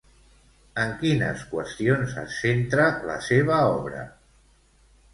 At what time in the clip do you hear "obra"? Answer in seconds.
3.79-4.05